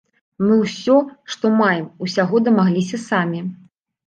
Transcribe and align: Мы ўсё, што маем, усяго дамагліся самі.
Мы 0.45 0.55
ўсё, 0.61 0.95
што 1.33 1.51
маем, 1.59 1.85
усяго 2.09 2.43
дамагліся 2.49 2.97
самі. 3.07 3.45